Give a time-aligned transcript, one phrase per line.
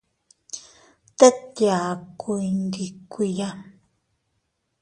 [1.17, 3.49] Tet yaku iyndikuiya.